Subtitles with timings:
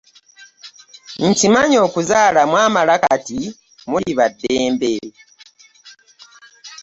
[1.27, 3.39] Nkimanyi okuzaala mwamala kati
[3.89, 4.93] muli ba ddembe.